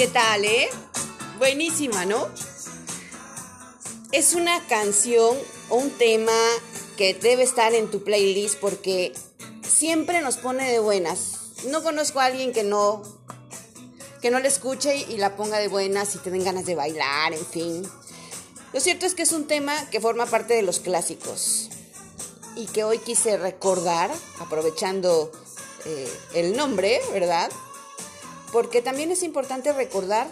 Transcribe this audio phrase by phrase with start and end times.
[0.00, 0.70] ¿Qué tal, eh?
[1.36, 2.26] Buenísima, ¿no?
[4.12, 5.36] Es una canción
[5.68, 6.32] o un tema
[6.96, 9.12] que debe estar en tu playlist porque
[9.60, 11.52] siempre nos pone de buenas.
[11.66, 13.02] No conozco a alguien que no
[14.22, 17.44] que no la escuche y la ponga de buenas y te ganas de bailar, en
[17.44, 17.82] fin.
[18.72, 21.68] Lo cierto es que es un tema que forma parte de los clásicos
[22.56, 25.30] y que hoy quise recordar, aprovechando
[25.84, 27.50] eh, el nombre, ¿verdad?
[28.52, 30.28] Porque también es importante recordar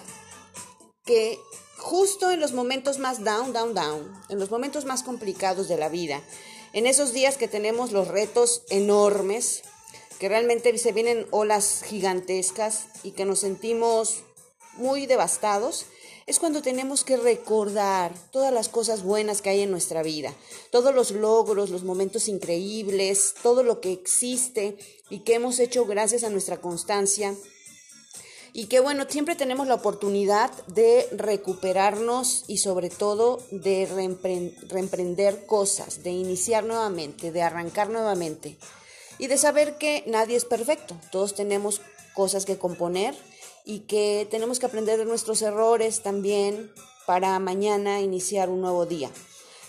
[1.04, 1.38] que
[1.78, 5.88] justo en los momentos más down, down, down, en los momentos más complicados de la
[5.88, 6.22] vida,
[6.72, 9.62] en esos días que tenemos los retos enormes,
[10.18, 14.24] que realmente se vienen olas gigantescas y que nos sentimos
[14.74, 15.86] muy devastados,
[16.26, 20.34] es cuando tenemos que recordar todas las cosas buenas que hay en nuestra vida,
[20.70, 24.76] todos los logros, los momentos increíbles, todo lo que existe
[25.08, 27.34] y que hemos hecho gracias a nuestra constancia.
[28.52, 33.86] Y que bueno, siempre tenemos la oportunidad de recuperarnos y sobre todo de
[34.68, 38.56] reemprender cosas, de iniciar nuevamente, de arrancar nuevamente
[39.18, 41.80] y de saber que nadie es perfecto, todos tenemos
[42.14, 43.14] cosas que componer
[43.64, 46.72] y que tenemos que aprender de nuestros errores también
[47.06, 49.10] para mañana iniciar un nuevo día.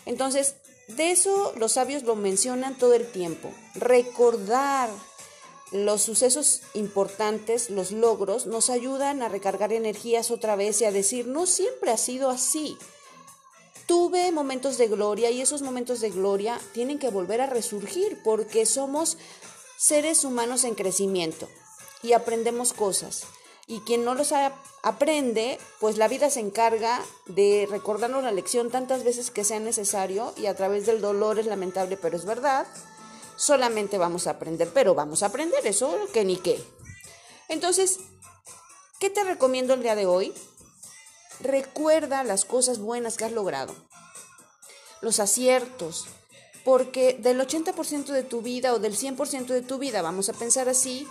[0.06, 0.56] Entonces,
[0.88, 3.52] de eso los sabios lo mencionan todo el tiempo.
[3.76, 4.90] Recordar
[5.72, 11.28] los sucesos importantes, los logros, nos ayudan a recargar energías otra vez y a decir,
[11.28, 12.78] no siempre ha sido así.
[13.86, 18.66] Tuve momentos de gloria y esos momentos de gloria tienen que volver a resurgir porque
[18.66, 19.18] somos
[19.78, 21.48] seres humanos en crecimiento
[22.04, 23.24] y aprendemos cosas
[23.70, 24.34] y quien no los
[24.82, 30.34] aprende, pues la vida se encarga de recordarnos la lección tantas veces que sea necesario
[30.38, 32.66] y a través del dolor es lamentable, pero es verdad.
[33.40, 36.62] Solamente vamos a aprender, pero vamos a aprender eso que ni qué.
[37.48, 38.00] Entonces,
[39.00, 40.34] ¿qué te recomiendo el día de hoy?
[41.40, 43.74] Recuerda las cosas buenas que has logrado,
[45.00, 46.08] los aciertos,
[46.66, 50.68] porque del 80% de tu vida o del 100% de tu vida, vamos a pensar
[50.68, 51.08] así,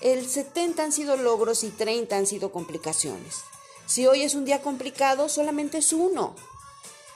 [0.00, 3.38] el 70 han sido logros y 30 han sido complicaciones.
[3.86, 6.36] Si hoy es un día complicado, solamente es uno.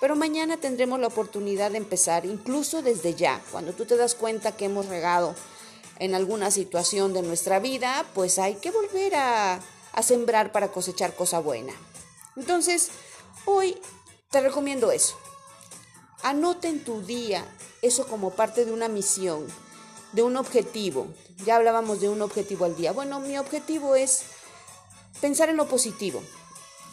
[0.00, 4.52] Pero mañana tendremos la oportunidad de empezar, incluso desde ya, cuando tú te das cuenta
[4.52, 5.34] que hemos regado
[5.98, 9.60] en alguna situación de nuestra vida, pues hay que volver a,
[10.02, 11.72] sembrar para cosechar cosa buena.
[12.36, 12.90] Entonces,
[13.46, 13.80] hoy
[14.30, 15.16] te recomiendo eso.
[16.22, 17.46] Anota en tu día
[17.80, 19.46] eso como parte de una misión
[20.12, 21.06] de un objetivo.
[21.46, 22.92] Ya hablábamos de un objetivo al día.
[22.92, 24.24] Bueno, mi objetivo es
[25.22, 26.22] pensar en lo positivo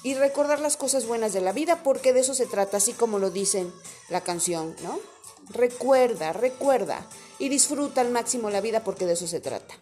[0.03, 3.19] y recordar las cosas buenas de la vida porque de eso se trata, así como
[3.19, 3.73] lo dicen
[4.09, 4.99] la canción, ¿no?
[5.49, 7.07] Recuerda, recuerda
[7.39, 9.75] y disfruta al máximo la vida porque de eso se trata.